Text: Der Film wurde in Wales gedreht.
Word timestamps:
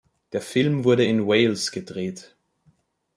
Der 0.31 0.41
Film 0.41 0.83
wurde 0.83 1.05
in 1.05 1.27
Wales 1.27 1.69
gedreht. 1.71 2.35